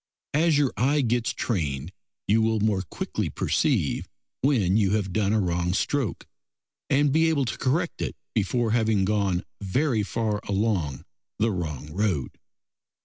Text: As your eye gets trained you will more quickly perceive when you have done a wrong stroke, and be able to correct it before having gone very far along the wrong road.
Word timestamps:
As 0.33 0.57
your 0.57 0.73
eye 0.77 1.01
gets 1.01 1.31
trained 1.31 1.91
you 2.27 2.41
will 2.41 2.59
more 2.59 2.81
quickly 2.81 3.29
perceive 3.29 4.09
when 4.41 4.75
you 4.75 4.93
have 4.93 5.13
done 5.13 5.31
a 5.31 5.39
wrong 5.39 5.75
stroke, 5.75 6.25
and 6.89 7.11
be 7.11 7.29
able 7.29 7.45
to 7.45 7.57
correct 7.59 8.01
it 8.01 8.15
before 8.33 8.71
having 8.71 9.05
gone 9.05 9.43
very 9.61 10.01
far 10.01 10.39
along 10.47 11.05
the 11.37 11.51
wrong 11.51 11.93
road. 11.93 12.39